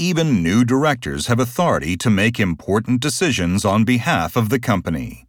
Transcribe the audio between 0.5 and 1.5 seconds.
directors have